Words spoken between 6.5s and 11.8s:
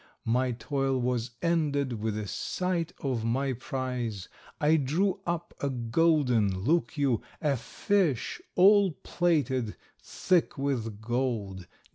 look you, a fish all plated thick with gold.